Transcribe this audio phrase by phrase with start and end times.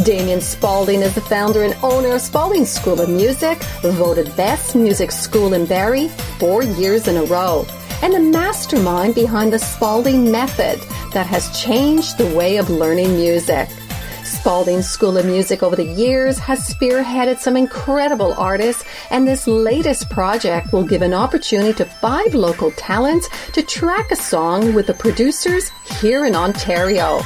[0.04, 5.10] Damian Spaulding is the founder and owner of Spaulding School of Music, voted Best Music
[5.10, 7.66] School in Barrie four years in a row,
[8.02, 10.82] and the mastermind behind the Spaulding Method
[11.14, 13.70] that has changed the way of learning music.
[14.26, 20.10] Spaulding School of Music over the years has spearheaded some incredible artists, and this latest
[20.10, 24.94] project will give an opportunity to five local talents to track a song with the
[24.94, 27.22] producers here in Ontario.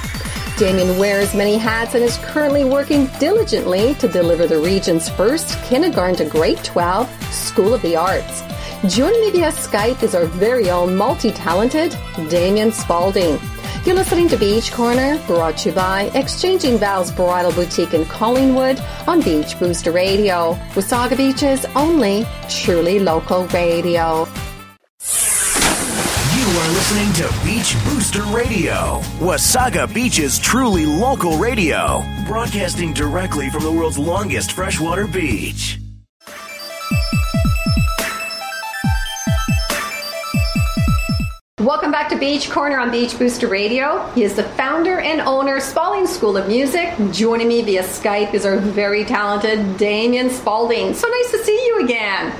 [0.59, 6.17] Damian wears many hats and is currently working diligently to deliver the region's first kindergarten
[6.17, 8.43] to grade 12 School of the Arts.
[8.93, 11.95] Joining me via Skype is our very own multi-talented
[12.29, 13.39] Damian Spaulding.
[13.85, 18.81] You're listening to Beach Corner, brought to you by Exchanging Vows Bridal Boutique in Collingwood
[19.07, 24.27] on Beach Booster Radio, Wasaga Beach's only truly local radio.
[26.59, 33.63] You are listening to Beach Booster Radio, Wasaga Beach's truly local radio, broadcasting directly from
[33.63, 35.79] the world's longest freshwater beach.
[41.61, 44.05] Welcome back to Beach Corner on Beach Booster Radio.
[44.09, 46.93] He is the founder and owner of Spaulding School of Music.
[47.11, 50.93] Joining me via Skype is our very talented Damian Spaulding.
[50.93, 52.35] So nice to see you again.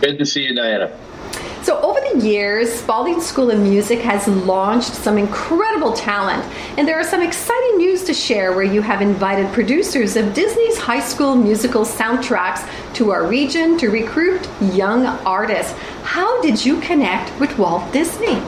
[0.00, 1.09] Good to see you, Dianna.
[1.62, 6.42] So, over the years, Spaulding School of Music has launched some incredible talent,
[6.78, 10.78] and there are some exciting news to share where you have invited producers of Disney's
[10.78, 15.74] High School Musical soundtracks to our region to recruit young artists.
[16.02, 18.42] How did you connect with Walt Disney?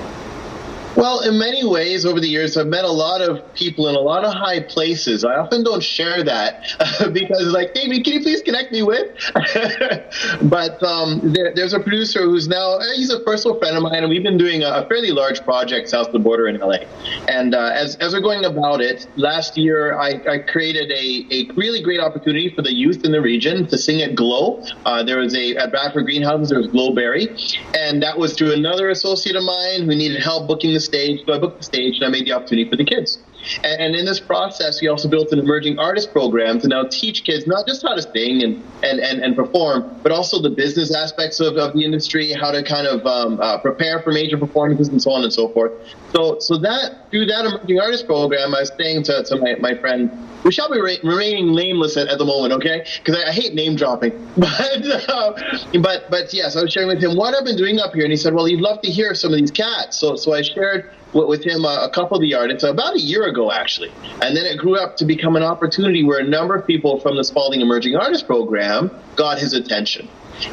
[1.02, 3.98] Well, in many ways, over the years, I've met a lot of people in a
[3.98, 5.24] lot of high places.
[5.24, 6.62] I often don't share that
[7.12, 9.10] because, like, David, can you please connect me with?
[10.48, 14.04] but um, there, there's a producer who's now, uh, he's a personal friend of mine,
[14.04, 16.84] and we've been doing a, fairly large project south of the border in LA.
[17.26, 21.52] And uh, as, as we're going about it, last year I, I created a, a
[21.54, 24.64] really great opportunity for the youth in the region to sing at Glow.
[24.86, 27.26] Uh, there was a, at Bradford Greenhouses, there was Glowberry.
[27.74, 31.24] And that was through another associate of mine who needed help booking the stage.
[31.26, 33.18] So I booked the stage and I made the opportunity for the kids.
[33.64, 37.24] And, and, in this process, we also built an emerging artist program to now teach
[37.24, 40.94] kids not just how to sing and, and, and, and perform, but also the business
[40.94, 44.88] aspects of, of the industry, how to kind of um, uh, prepare for major performances
[44.90, 45.72] and so on and so forth.
[46.14, 49.74] So, so that through that emerging artist program, I was saying to, to my, my
[49.74, 50.10] friend,
[50.44, 52.84] we shall be re- remaining nameless at, at, the moment, okay?
[52.98, 54.12] Because I, I, hate name dropping.
[54.36, 55.32] But, uh,
[55.80, 58.12] but but yes, I was sharing with him what I've been doing up here, and
[58.12, 60.90] he said, "Well, he'd love to hear some of these cats." So so I shared
[61.12, 63.92] with him a, a couple of the artists about a year ago, actually.
[64.22, 67.16] And then it grew up to become an opportunity where a number of people from
[67.16, 70.08] the Spaulding Emerging Artist Program got his attention.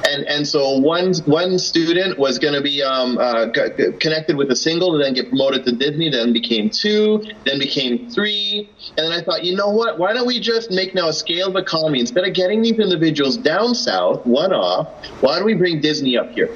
[0.08, 4.52] And and so one one student was going to be um, uh, c- connected with
[4.52, 6.10] a single, and then get promoted to Disney.
[6.10, 9.98] Then became two, then became three, and then I thought, you know what?
[9.98, 13.38] Why don't we just make now a scale scaled economy instead of getting these individuals
[13.38, 14.88] down south, one off?
[15.22, 16.50] Why don't we bring Disney up here?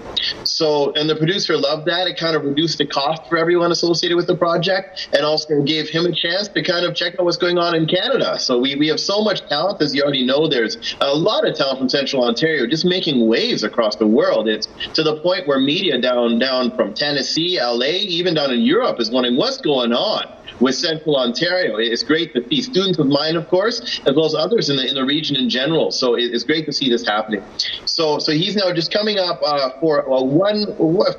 [0.44, 2.08] So, and the producer loved that.
[2.08, 5.90] It kind of reduced the cost for everyone associated with the project, and also gave
[5.90, 8.40] him a chance to kind of check out what's going on in Canada.
[8.40, 10.48] So we we have so much talent, as you already know.
[10.48, 14.48] There's a lot of talent from Central Ontario, just making waves across the world.
[14.48, 19.00] It's to the point where media down down from Tennessee, LA, even down in Europe
[19.00, 20.28] is wondering what's going on
[20.60, 21.78] with Central Ontario.
[21.78, 24.88] It's great to see students of mine, of course, as well as others in the
[24.88, 25.92] in the region in general.
[25.92, 27.44] So it's great to see this happening.
[27.86, 30.66] So so he's now just coming up uh, for uh, one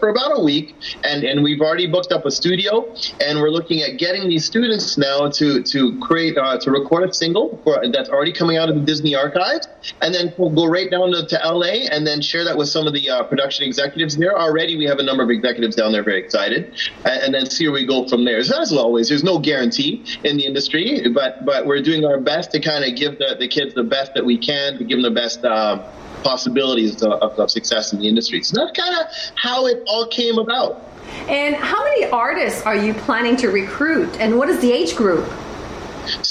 [0.01, 0.75] for about a week,
[1.05, 4.97] and and we've already booked up a studio, and we're looking at getting these students
[4.99, 8.77] now to to create uh, to record a single for, that's already coming out of
[8.77, 9.69] the Disney archives,
[10.03, 12.87] and then we'll go right down to, to LA and then share that with some
[12.87, 14.39] of the uh, production executives there.
[14.39, 17.67] Already we have a number of executives down there very excited, and, and then see
[17.67, 18.43] where we go from there.
[18.43, 22.51] So as always, there's no guarantee in the industry, but but we're doing our best
[22.53, 25.15] to kind of give the, the kids the best that we can to give them
[25.15, 25.45] the best.
[25.45, 25.83] Uh,
[26.23, 28.43] possibilities of, of, success in the industry.
[28.43, 30.83] So that's kind of how it all came about.
[31.29, 35.31] And how many artists are you planning to recruit, and what is the age group?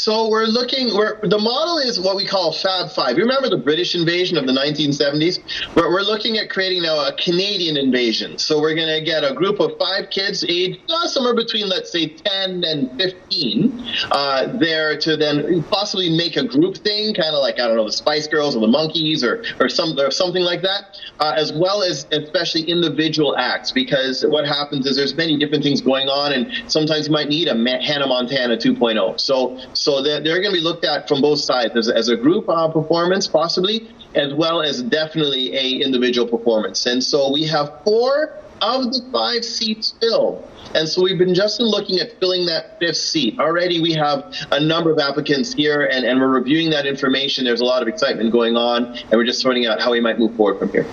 [0.03, 0.93] So we're looking.
[0.93, 3.15] We're, the model is what we call Fab Five.
[3.15, 5.39] You remember the British invasion of the 1970s?
[5.77, 8.37] We're, looking at creating now a Canadian invasion.
[8.37, 11.89] So we're going to get a group of five kids, aged uh, somewhere between let's
[11.89, 17.41] say 10 and 15, uh, there to then possibly make a group thing, kind of
[17.41, 20.43] like I don't know the Spice Girls or the Monkees or or some or something
[20.43, 23.71] like that, uh, as well as especially individual acts.
[23.71, 27.47] Because what happens is there's many different things going on, and sometimes you might need
[27.47, 29.17] a Hannah Montana 2.0.
[29.17, 32.15] So so they're, they're going to be looked at from both sides as, as a
[32.15, 36.85] group uh, performance, possibly, as well as definitely a individual performance.
[36.85, 40.47] And so we have four of the five seats filled.
[40.73, 43.39] And so we've been just looking at filling that fifth seat.
[43.39, 47.45] Already we have a number of applicants here and, and we're reviewing that information.
[47.45, 50.17] There's a lot of excitement going on and we're just sorting out how we might
[50.17, 50.87] move forward from here.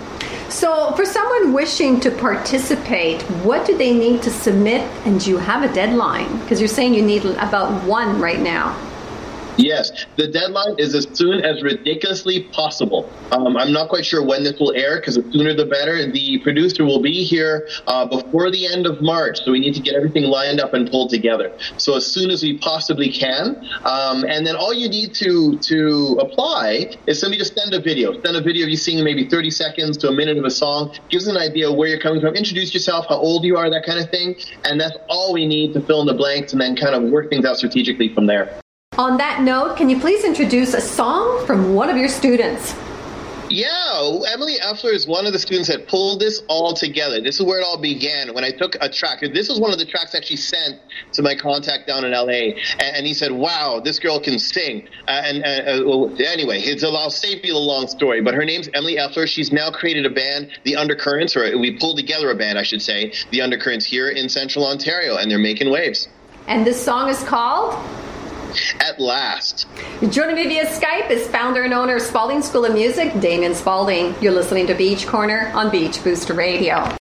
[0.50, 4.82] So, for someone wishing to participate, what do they need to submit?
[5.06, 6.40] And do you have a deadline?
[6.40, 8.76] Because you're saying you need about one right now.
[9.60, 13.10] Yes, the deadline is as soon as ridiculously possible.
[13.30, 16.10] Um, I'm not quite sure when this will air because the sooner the better.
[16.10, 19.80] The producer will be here uh, before the end of March, so we need to
[19.80, 21.52] get everything lined up and pulled together.
[21.76, 26.18] So as soon as we possibly can, um, and then all you need to to
[26.20, 28.12] apply is simply to send a video.
[28.22, 30.96] Send a video of you singing maybe 30 seconds to a minute of a song.
[31.10, 32.34] Gives an idea of where you're coming from.
[32.34, 35.74] Introduce yourself, how old you are, that kind of thing, and that's all we need
[35.74, 38.59] to fill in the blanks, and then kind of work things out strategically from there.
[39.00, 42.74] On that note, can you please introduce a song from one of your students?
[43.48, 47.18] Yeah, Emily Effler is one of the students that pulled this all together.
[47.18, 48.34] This is where it all began.
[48.34, 50.80] When I took a track, this was one of the tracks actually sent
[51.12, 55.22] to my contact down in LA, and, he said, "Wow, this girl can sing." Uh,
[55.24, 58.20] and uh, well, anyway, it's a, I'll save you the long story.
[58.20, 59.26] But her name's Emily Effler.
[59.26, 62.82] She's now created a band, The Undercurrents, or we pulled together a band, I should
[62.82, 66.06] say, The Undercurrents here in Central Ontario, and they're making waves.
[66.48, 67.74] And this song is called
[68.80, 69.66] at last.
[70.10, 74.14] Joining me via Skype is founder and owner of Spaulding School of Music, Damian Spaulding.
[74.20, 76.99] You're listening to Beach Corner on Beach Booster Radio.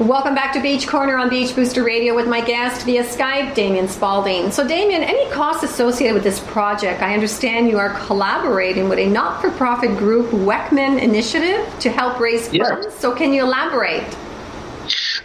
[0.00, 3.86] Welcome back to Beach Corner on Beach Booster Radio with my guest via Skype, Damian
[3.86, 4.50] Spaulding.
[4.50, 7.02] So, Damian, any costs associated with this project?
[7.02, 12.18] I understand you are collaborating with a not for profit group, Weckman Initiative, to help
[12.18, 12.94] raise funds.
[12.94, 14.16] So, can you elaborate?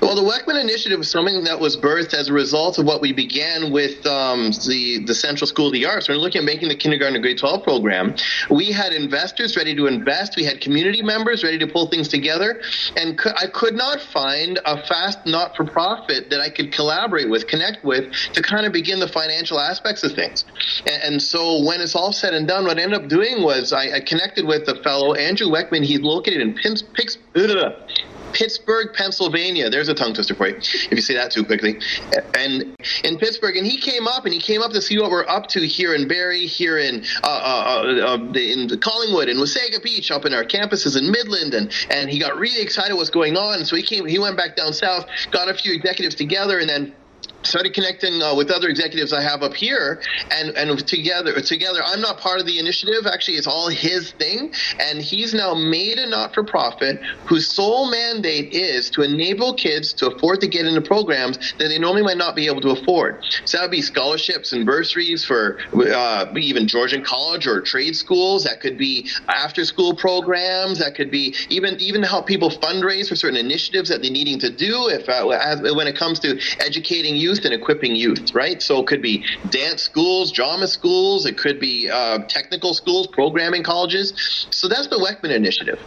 [0.02, 3.14] Well, the Weckman Initiative was something that was birthed as a result of what we
[3.14, 6.10] began with um, the, the Central School of the Arts.
[6.10, 8.16] We're looking at making the kindergarten to grade 12 program.
[8.50, 10.36] We had investors ready to invest.
[10.36, 12.62] We had community members ready to pull things together.
[12.98, 17.48] And I could not find a fast not for profit that I could collaborate with,
[17.48, 20.46] connect with, to kind of begin the financial aspects of things.
[20.86, 23.72] And, and so when it's all said and done, what I ended up doing was
[23.72, 25.84] I, I connected with a fellow, Andrew Weckman.
[25.84, 26.84] He's located in Pins,
[28.36, 29.70] Pittsburgh, Pennsylvania.
[29.70, 31.80] There's a tongue twister for you if you say that too quickly.
[32.38, 32.75] And
[33.06, 35.48] in Pittsburgh, and he came up and he came up to see what we're up
[35.48, 40.25] to here in Barrie, here in uh, uh, uh, in Collingwood and Wasaga Beach, up
[40.25, 43.63] in our campuses in Midland, and and he got really excited what's going on.
[43.63, 46.94] So he came, he went back down south, got a few executives together, and then
[47.46, 52.02] started connecting uh, with other executives I have up here, and and together together I'm
[52.02, 53.06] not part of the initiative.
[53.06, 57.90] Actually, it's all his thing, and he's now made a not for profit whose sole
[57.90, 62.18] mandate is to enable kids to afford to get into programs that they normally might
[62.18, 63.24] not be able to afford.
[63.46, 68.44] So that would be scholarships and bursaries for uh, even Georgian College or trade schools.
[68.44, 70.80] That could be after school programs.
[70.80, 74.50] That could be even even help people fundraise for certain initiatives that they're needing to
[74.50, 74.90] do.
[74.90, 78.62] If uh, as, when it comes to educating youth youth and equipping youth, right?
[78.62, 83.63] So it could be dance schools, drama schools, it could be uh, technical schools, programming
[83.63, 84.13] colleges.
[84.51, 85.80] So that's the Weckman initiative.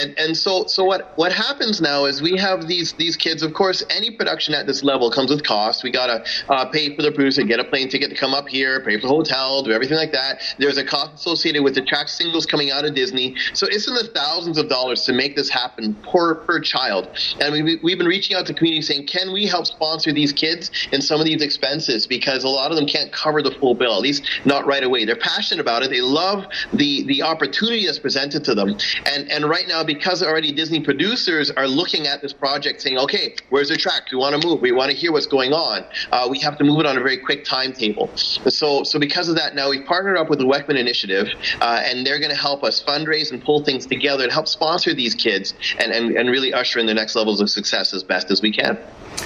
[0.00, 3.42] And and so so what what happens now is we have these these kids.
[3.42, 5.84] Of course, any production at this level comes with cost.
[5.84, 8.80] We gotta uh, pay for the producer, get a plane ticket to come up here,
[8.80, 10.42] pay for the hotel, do everything like that.
[10.58, 13.36] There's a cost associated with the track singles coming out of Disney.
[13.52, 17.08] So it's in the thousands of dollars to make this happen per per child.
[17.40, 20.70] And we, we've been reaching out to community saying, can we help sponsor these kids?
[20.92, 23.94] In some of these expenses because a lot of them can't cover the full bill,
[23.94, 25.04] at least not right away.
[25.04, 25.90] They're passionate about it.
[25.90, 28.76] They love the, the opportunity that's presented to them.
[29.06, 33.34] And, and right now, because already Disney producers are looking at this project saying, okay,
[33.50, 34.04] where's the track?
[34.12, 34.60] We want to move.
[34.60, 35.84] We want to hear what's going on.
[36.12, 38.10] Uh, we have to move it on a very quick timetable.
[38.16, 41.28] So, so because of that, now we've partnered up with the Weckman Initiative,
[41.60, 44.94] uh, and they're going to help us fundraise and pull things together and help sponsor
[44.94, 48.30] these kids and, and, and really usher in the next levels of success as best
[48.30, 48.78] as we can.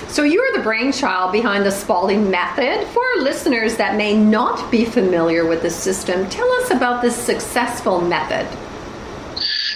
[0.08, 2.87] So you are the brainchild behind the Spaulding method.
[2.88, 7.16] For our listeners that may not be familiar with the system, tell us about this
[7.16, 8.46] successful method.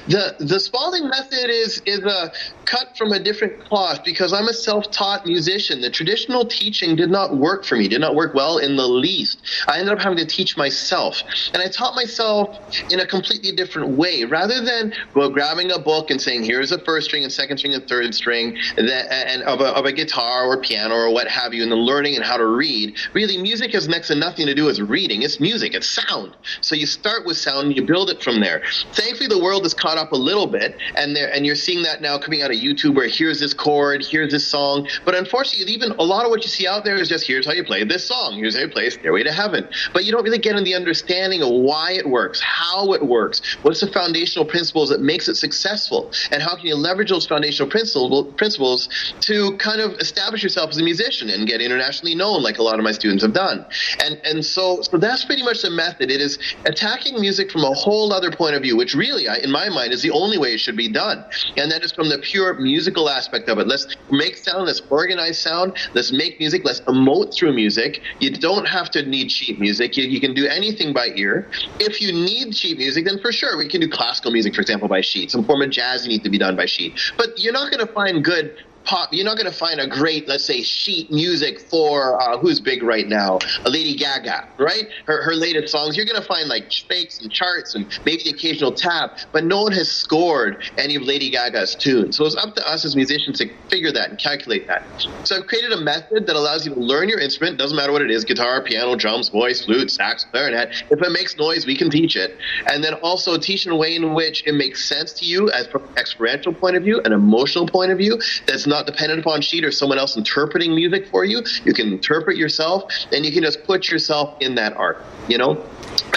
[0.08, 2.32] The the Spaulding method is is a
[2.64, 5.80] cut from a different cloth because I'm a self-taught musician.
[5.80, 9.38] The traditional teaching did not work for me, did not work well in the least.
[9.68, 11.22] I ended up having to teach myself.
[11.54, 12.58] And I taught myself
[12.90, 14.25] in a completely different way.
[14.25, 17.75] Rather than well, grabbing a book and saying, here's a first string and second string
[17.75, 21.54] and third string that, and of a, of a guitar or piano or what have
[21.54, 24.54] you, and then learning and how to read, really music has next to nothing to
[24.54, 25.22] do with reading.
[25.22, 26.34] It's music, it's sound.
[26.60, 28.62] So you start with sound you build it from there.
[28.92, 32.00] Thankfully, the world has caught up a little bit, and there, and you're seeing that
[32.00, 34.88] now coming out of YouTube where here's this chord, here's this song.
[35.05, 37.53] But unfortunately, even a lot of what you see out there is just here's how
[37.53, 39.69] you play this song, here's how you play Stairway to Heaven.
[39.93, 43.57] But you don't really get in the understanding of why it works, how it works,
[43.62, 47.71] what's the foundational principles that makes it successful, and how can you leverage those foundational
[47.71, 48.88] principles principles
[49.21, 52.79] to kind of establish yourself as a musician and get internationally known, like a lot
[52.79, 53.65] of my students have done.
[54.05, 56.11] And and so so that's pretty much the method.
[56.11, 59.69] It is attacking music from a whole other point of view, which really, in my
[59.69, 61.25] mind, is the only way it should be done,
[61.57, 63.66] and that is from the pure musical aspect of it.
[63.66, 68.02] Let's make sound, let's organize sound, let's make music, let's emote through music.
[68.21, 69.97] You don't have to need sheet music.
[69.97, 71.50] You, you can do anything by ear.
[71.81, 74.88] If you need sheet music, then for sure we can do classical music, for example,
[74.88, 75.31] by sheet.
[75.31, 76.99] Some form of jazz needs to be done by sheet.
[77.16, 79.12] But you're not going to find good pop.
[79.12, 82.83] You're not going to find a great, let's say, sheet music for uh, who's big
[82.83, 84.85] right now, Lady Gaga, right?
[85.05, 85.97] Her her latest songs.
[85.97, 89.62] You're going to find like fakes and charts and maybe the occasional tap, but no
[89.62, 92.16] one has scored any of Lady Gaga's tunes.
[92.16, 94.85] So it's up to us as musicians to figure that and calculate that.
[95.25, 97.59] So I've created a method that allows you to learn your instrument.
[97.59, 100.85] Doesn't matter what it is: guitar, piano, drums, voice, flute, sax, clarinet.
[100.90, 102.38] If it makes noise, we can teach it,
[102.71, 105.66] and then also teach in a way in which it makes sense to you as
[105.66, 108.21] from an experiential point of view, an emotional point of view.
[108.47, 111.42] That's not not dependent upon sheet or someone else interpreting music for you.
[111.64, 115.64] You can interpret yourself and you can just put yourself in that art, you know?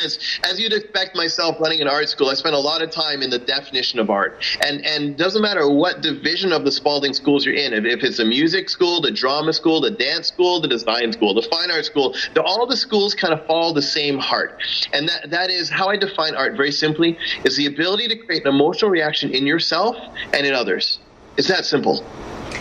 [0.04, 3.22] As, as you'd expect myself running an art school, I spent a lot of time
[3.22, 4.44] in the definition of art.
[4.66, 8.20] And and doesn't matter what division of the Spaulding schools you're in, if, if it's
[8.20, 11.86] a music school, the drama school, the dance school, the design school, the fine art
[11.86, 14.62] school, the, all the schools kind of follow the same heart.
[14.94, 18.44] And that, that is how I define art very simply, is the ability to create
[18.46, 19.96] an emotional reaction in yourself
[20.34, 21.00] and in others.
[21.38, 22.04] It's that simple.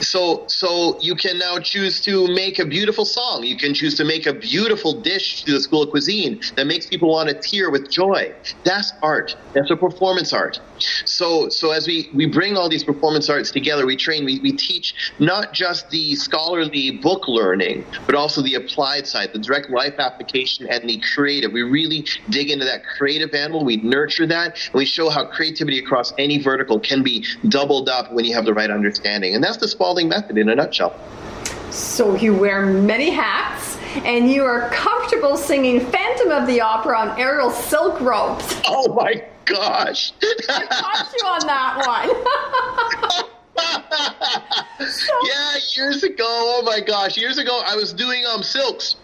[0.00, 3.44] So, so you can now choose to make a beautiful song.
[3.44, 6.86] You can choose to make a beautiful dish to the school of cuisine that makes
[6.86, 8.32] people want to tear with joy.
[8.64, 9.34] That's art.
[9.54, 10.60] That's a performance art.
[11.04, 14.52] So, so as we, we bring all these performance arts together, we train, we, we
[14.52, 19.94] teach not just the scholarly book learning, but also the applied side, the direct life
[19.98, 21.52] application and the creative.
[21.52, 23.64] We really dig into that creative animal.
[23.64, 28.12] We nurture that and we show how creativity across any vertical can be doubled up
[28.12, 29.34] when you have the right understanding.
[29.34, 30.92] And that's the Spaulding method in a nutshell.
[31.70, 37.16] So you wear many hats and you are comfortable singing Phantom of the Opera on
[37.20, 38.60] aerial silk ropes.
[38.66, 40.12] Oh my gosh.
[40.48, 42.08] I caught you on that one.
[45.28, 46.24] yeah, years ago.
[46.26, 48.96] Oh my gosh, years ago I was doing um silks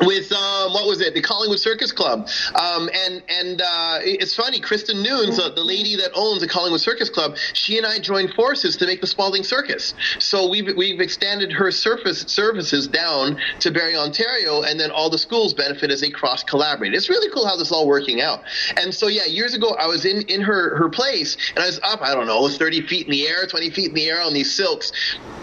[0.00, 4.60] with um, what was it, the Collingwood Circus Club, um, and and uh, it's funny.
[4.60, 8.34] Kristen Nunes, uh, the lady that owns the Collingwood Circus Club, she and I joined
[8.34, 9.94] forces to make the Spaulding Circus.
[10.18, 15.18] So we've we've extended her surface services down to Barrie, Ontario, and then all the
[15.18, 16.94] schools benefit as they cross collaborate.
[16.94, 18.42] It's really cool how this is all working out.
[18.76, 21.80] And so yeah, years ago I was in in her her place, and I was
[21.82, 24.32] up, I don't know, 30 feet in the air, 20 feet in the air on
[24.32, 24.92] these silks,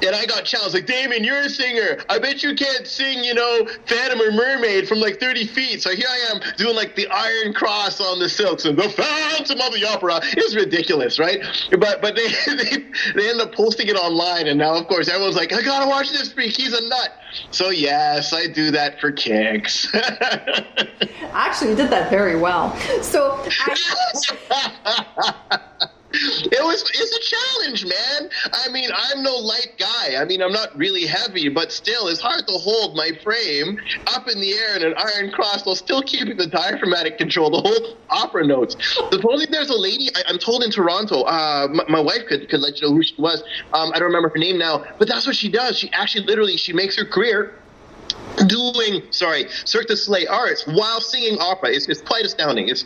[0.06, 1.98] and I got challenged like, Damian, you're a singer.
[2.10, 5.82] I bet you can't sing, you know, Phantom or mermaid from like 30 feet.
[5.82, 9.60] So here I am doing like the Iron Cross on the silks and the Phantom
[9.60, 10.20] of the Opera.
[10.24, 11.42] It's ridiculous, right?
[11.72, 15.36] But but they, they they end up posting it online, and now of course everyone's
[15.36, 16.56] like, I gotta watch this freak.
[16.56, 17.14] He's a nut.
[17.52, 19.94] So yes, I do that for kicks.
[21.32, 22.76] Actually, you did that very well.
[23.02, 23.44] So.
[24.52, 28.30] I- it was it's a challenge, man.
[28.52, 30.16] I mean, I'm no light guy.
[30.20, 34.28] I mean, I'm not really heavy, but still, it's hard to hold my frame up
[34.28, 37.98] in the air in an iron cross while still keeping the diaphragmatic control, the whole
[38.10, 38.76] opera notes.
[39.12, 41.24] Supposedly, there's a lady I, am told in Toronto.
[41.24, 43.44] Uh, my, my, wife could could let you know who she was.
[43.74, 45.78] Um, I don't remember her name now, but that's what she does.
[45.78, 47.56] She actually, literally, she makes her career
[48.48, 51.70] doing sorry Cirque du Soleil arts while singing opera.
[51.70, 52.70] It's, it's quite astounding.
[52.70, 52.84] It's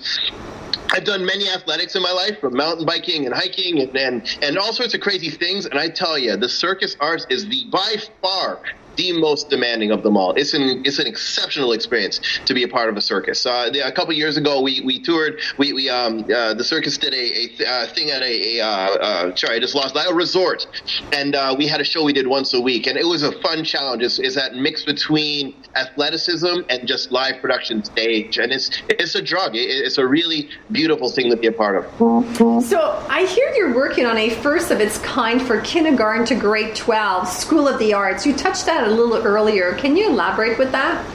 [0.92, 4.58] I've done many athletics in my life, from mountain biking and hiking and, and, and
[4.58, 5.66] all sorts of crazy things.
[5.66, 8.62] And I tell you, the circus arts is the by far
[8.95, 10.34] the most demanding of them all.
[10.34, 13.45] It's an it's an exceptional experience to be a part of a circus.
[13.45, 15.39] Uh, a couple years ago, we, we toured.
[15.58, 18.67] We, we um uh, the circus did a, a uh, thing at a, a uh,
[18.67, 20.67] uh, sorry I just lost a resort,
[21.12, 23.63] and we had a show we did once a week, and it was a fun
[23.63, 24.03] challenge.
[24.03, 29.21] Is is that mix between athleticism and just live production stage, and it's it's a
[29.21, 29.56] drug.
[29.56, 32.63] It, it's a really beautiful thing to be a part of.
[32.63, 36.75] So I hear you're working on a first of its kind for kindergarten to grade
[36.75, 38.25] twelve School of the Arts.
[38.25, 39.74] You touched that a little earlier.
[39.76, 41.06] Can you elaborate with that?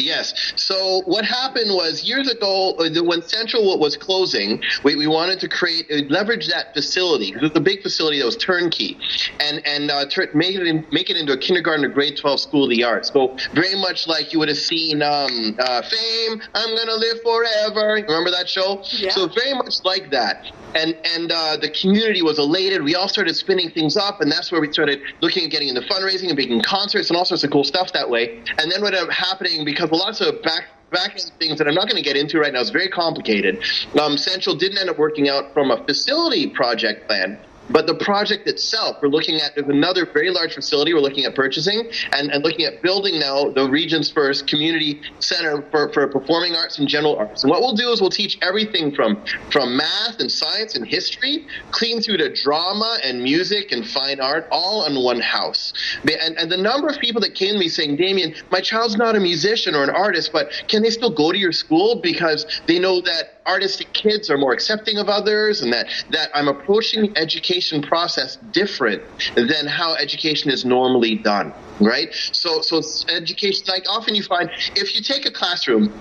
[0.00, 0.52] Yes.
[0.56, 5.48] So what happened was years ago, uh, when Central was closing, we, we wanted to
[5.48, 7.32] create uh, leverage that facility.
[7.32, 8.98] It was a big facility that was turnkey,
[9.38, 12.40] and and uh, tur- make it in, make it into a kindergarten or grade twelve
[12.40, 13.12] school of the arts.
[13.12, 16.42] So very much like you would have seen um, uh, Fame.
[16.54, 17.94] I'm gonna live forever.
[17.94, 18.82] Remember that show?
[18.92, 19.10] Yeah.
[19.10, 22.82] So very much like that and and uh, the community was elated.
[22.82, 25.80] We all started spinning things up, and that's where we started looking at getting into
[25.82, 28.38] fundraising and making concerts and all sorts of cool stuff that way.
[28.58, 31.88] And then what ended up happening because lots of back back things that I'm not
[31.88, 32.60] going to get into right now.
[32.60, 33.62] It's very complicated.
[34.00, 37.40] Um, Central didn't end up working out from a facility project plan.
[37.70, 40.92] But the project itself, we're looking at another very large facility.
[40.92, 45.62] We're looking at purchasing and, and looking at building now the region's first community center
[45.70, 47.44] for, for performing arts and general arts.
[47.44, 51.46] And what we'll do is we'll teach everything from, from math and science and history,
[51.70, 55.72] clean through to drama and music and fine art, all in one house.
[56.02, 59.14] And, and the number of people that came to me saying, Damian, my child's not
[59.14, 62.78] a musician or an artist, but can they still go to your school because they
[62.78, 67.18] know that artistic kids are more accepting of others and that, that I'm approaching the
[67.18, 69.02] education process different
[69.34, 72.08] than how education is normally done, right?
[72.32, 75.92] So, so education, like often you find if you take a classroom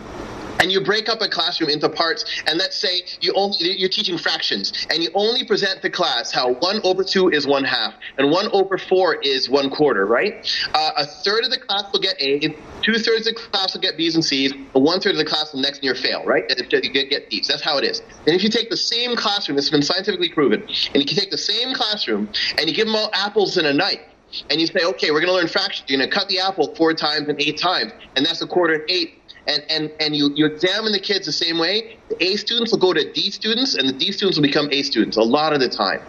[0.59, 4.17] and you break up a classroom into parts, and let's say you only, you're teaching
[4.17, 8.29] fractions, and you only present the class how one over two is one half, and
[8.29, 10.49] one over four is one quarter, right?
[10.73, 12.39] Uh, a third of the class will get A,
[12.81, 15.25] two thirds of the class will get B's and C's, and one third of the
[15.25, 16.43] class will next year fail, right?
[16.49, 17.47] You get, D's.
[17.47, 18.01] That's how it is.
[18.25, 21.17] And if you take the same classroom, this has been scientifically proven, and you can
[21.17, 24.01] take the same classroom and you give them all apples and a knife,
[24.49, 25.89] and you say, okay, we're going to learn fractions.
[25.89, 28.75] You're going to cut the apple four times and eight times, and that's a quarter
[28.75, 29.18] and eight
[29.49, 32.79] and, and, and you, you examine the kids the same way, the A students will
[32.79, 35.59] go to D students, and the D students will become A students a lot of
[35.59, 36.01] the time.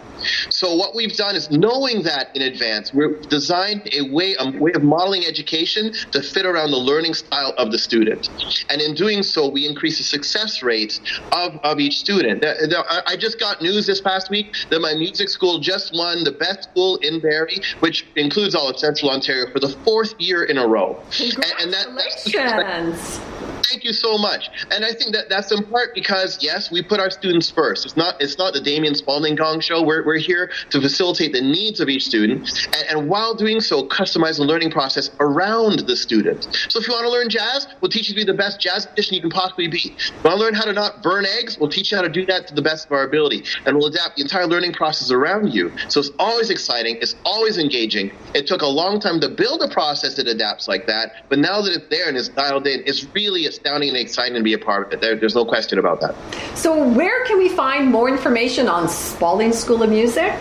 [0.49, 4.71] So what we've done is knowing that in advance, we've designed a way, a way
[4.73, 8.29] of modeling education to fit around the learning style of the student.
[8.69, 11.01] And in doing so, we increase the success rates
[11.31, 12.45] of, of each student.
[12.45, 16.69] I just got news this past week that my music school just won the best
[16.69, 20.67] school in Barrie, which includes all of Central Ontario, for the fourth year in a
[20.67, 21.01] row.
[21.11, 21.35] Congratulations.
[21.61, 23.30] And, and that,
[23.69, 24.49] Thank you so much.
[24.71, 27.85] And I think that that's in part because yes, we put our students first.
[27.85, 29.81] It's not it's not the Damian Spaulding Gong show.
[29.81, 33.87] We're, we're here to facilitate the needs of each student, and, and while doing so,
[33.87, 36.47] customize the learning process around the student.
[36.69, 38.87] So if you want to learn jazz, we'll teach you to be the best jazz
[38.87, 39.95] musician you can possibly be.
[39.97, 42.09] If you want to learn how to not burn eggs, we'll teach you how to
[42.09, 45.11] do that to the best of our ability, and we'll adapt the entire learning process
[45.11, 45.71] around you.
[45.89, 46.97] So it's always exciting.
[47.01, 48.11] It's always engaging.
[48.33, 51.61] It took a long time to build a process that adapts like that, but now
[51.61, 54.57] that it's there and it's dialed in, it's really astounding and exciting to be a
[54.57, 55.01] part of it.
[55.01, 56.15] There, there's no question about that.
[56.55, 60.33] So, where can we find more information on Spaulding School of Music?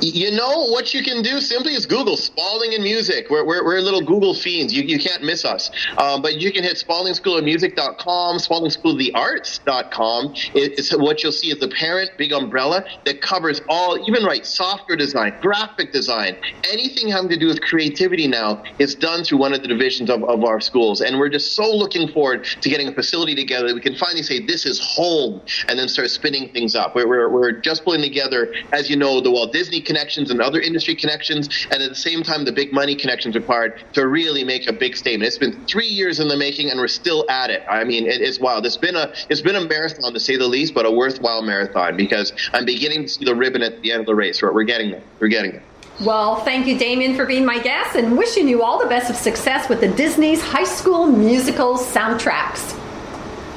[0.00, 3.26] You know what you can do simply is Google Spaulding and Music.
[3.30, 4.72] We're, we're, we're little Google fiends.
[4.72, 5.72] You, you can't miss us.
[5.96, 10.34] Um, but you can hit spauldingschoolofmusic.com, spauldingschoolofthearts.com.
[10.54, 14.96] It's what you'll see is the parent big umbrella that covers all, even right, software
[14.96, 16.36] design, graphic design,
[16.70, 20.22] anything having to do with creativity now is done through one of the divisions of,
[20.24, 21.00] of our schools.
[21.00, 24.22] And we're just so looking forward to getting a facility together that we can finally
[24.22, 26.94] say this is home and then start spinning things up.
[26.94, 30.60] We're, we're, we're just pulling together, as you know, the Walt Disney connections and other
[30.60, 34.68] industry connections, and at the same time, the big money connections required to really make
[34.68, 35.26] a big statement.
[35.26, 37.62] It's been three years in the making, and we're still at it.
[37.68, 38.64] I mean, it is wild.
[38.66, 41.96] It's been a it's been a marathon to say the least, but a worthwhile marathon
[41.96, 44.40] because I'm beginning to see the ribbon at the end of the race.
[44.42, 45.02] We're, we're getting there.
[45.18, 45.64] We're getting there.
[46.04, 49.16] Well, thank you, Damian, for being my guest, and wishing you all the best of
[49.16, 52.77] success with the Disney's High School Musical soundtracks.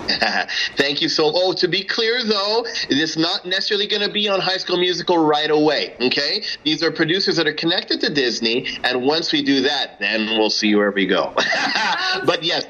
[0.78, 1.32] Thank you so.
[1.34, 5.18] Oh, to be clear though, it's not necessarily going to be on High School Musical
[5.18, 5.96] right away.
[6.02, 10.38] Okay, these are producers that are connected to Disney, and once we do that, then
[10.38, 11.34] we'll see where we go.
[12.26, 12.66] but yes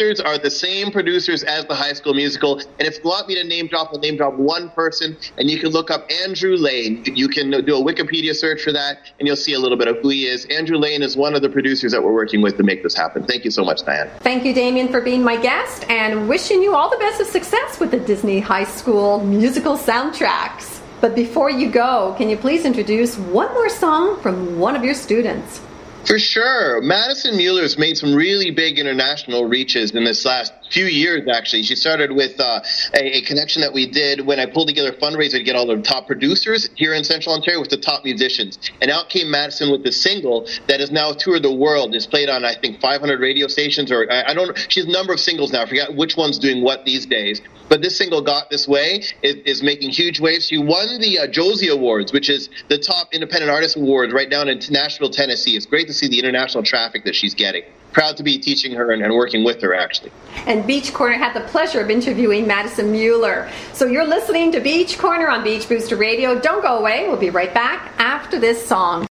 [0.00, 2.58] producers are the same producers as the High School Musical.
[2.58, 5.58] And if you want me to name drop, I'll name drop one person, and you
[5.58, 7.04] can look up Andrew Lane.
[7.04, 9.98] You can do a Wikipedia search for that, and you'll see a little bit of
[9.98, 10.46] who he is.
[10.46, 13.24] Andrew Lane is one of the producers that we're working with to make this happen.
[13.24, 14.08] Thank you so much, Diane.
[14.20, 17.78] Thank you, Damian, for being my guest, and wishing you all the best of success
[17.78, 20.80] with the Disney High School Musical soundtracks.
[21.02, 24.94] But before you go, can you please introduce one more song from one of your
[24.94, 25.60] students?
[26.06, 26.80] For sure.
[26.80, 31.62] Madison Mueller's made some really big international reaches in this last few years, actually.
[31.62, 32.60] She started with uh,
[32.94, 35.66] a, a, connection that we did when I pulled together a fundraiser to get all
[35.66, 38.58] the top producers here in Central Ontario with the top musicians.
[38.80, 41.94] And out came Madison with the single that has now toured the world.
[41.94, 44.54] It's played on, I think, 500 radio stations, or I, I don't know.
[44.68, 45.62] She has a number of singles now.
[45.62, 47.40] I forgot which one's doing what these days.
[47.70, 50.48] But this single, Got This Way, is, is making huge waves.
[50.48, 54.48] She won the uh, Josie Awards, which is the top independent artist award right down
[54.48, 55.52] in Nashville, Tennessee.
[55.52, 58.90] It's great to see the international traffic that she's getting proud to be teaching her
[58.90, 60.12] and, and, working with her actually.
[60.46, 63.50] And Beach Corner had the pleasure of interviewing Madison Mueller.
[63.72, 66.38] So you're listening to Beach Corner on Beach Booster Radio.
[66.38, 67.08] Don't go away.
[67.08, 69.06] We'll be right back after this song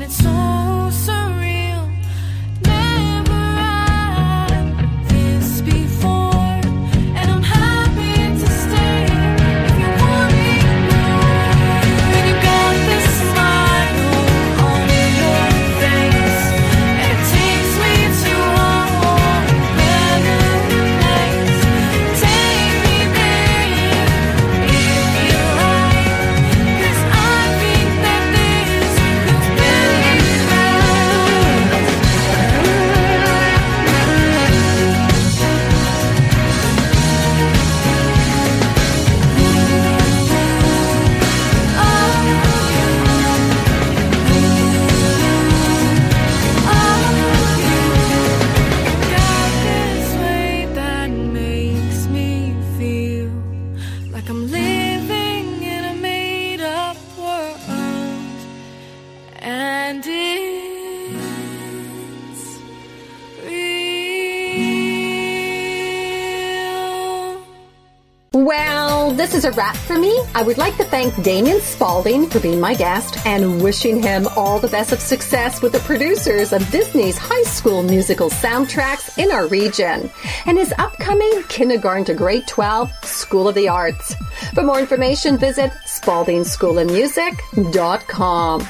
[0.00, 1.23] this
[69.44, 70.18] is a wrap for me.
[70.34, 74.58] I would like to thank Damian Spaulding for being my guest and wishing him all
[74.58, 79.46] the best of success with the producers of Disney's high school musical soundtracks in our
[79.48, 80.10] region
[80.46, 84.14] and his upcoming kindergarten to grade 12 School of the Arts.
[84.54, 88.68] For more information, visit spauldingschoolofmusic.com.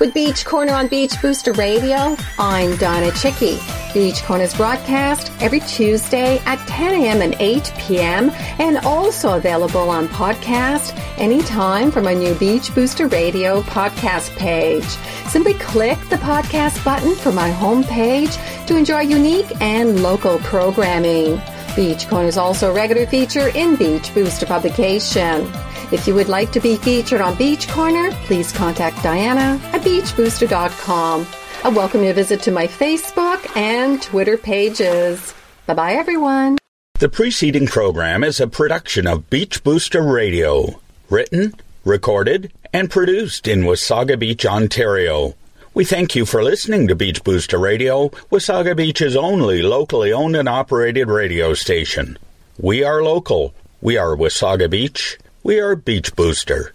[0.00, 3.83] With Beach Corner on Beach Booster Radio, I'm Donna Chycki.
[3.94, 7.22] Beach Corner's broadcast every Tuesday at 10 a.m.
[7.22, 8.30] and 8 p.m.
[8.58, 14.84] and also available on podcast anytime from our new Beach Booster Radio podcast page.
[15.28, 21.40] Simply click the podcast button from my homepage to enjoy unique and local programming.
[21.76, 25.50] Beach Corner is also a regular feature in Beach Booster publication.
[25.92, 31.26] If you would like to be featured on Beach Corner, please contact Dianna at beachbooster.com.
[31.64, 35.32] I welcome you to visit to my Facebook and Twitter pages.
[35.64, 36.58] Bye bye, everyone.
[36.98, 43.62] The preceding program is a production of Beach Booster Radio, written, recorded, and produced in
[43.62, 45.36] Wasaga Beach, Ontario.
[45.72, 50.50] We thank you for listening to Beach Booster Radio, Wasaga Beach's only locally owned and
[50.50, 52.18] operated radio station.
[52.58, 53.54] We are local.
[53.80, 55.18] We are Wasaga Beach.
[55.42, 56.74] We are Beach Booster.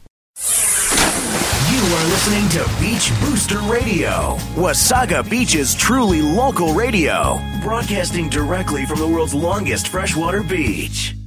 [1.90, 9.08] Are listening to Beach Booster Radio, Wasaga Beach's truly local radio, broadcasting directly from the
[9.08, 11.19] world's longest freshwater beach.